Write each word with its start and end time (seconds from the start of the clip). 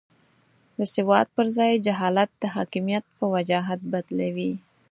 د 0.77 0.79
سواد 0.95 1.27
پر 1.35 1.45
ځای 1.57 1.71
جهالت 1.85 2.29
د 2.41 2.43
حاکمیت 2.55 3.05
په 3.17 3.25
وجاهت 3.35 3.79
بدلوي. 3.91 4.53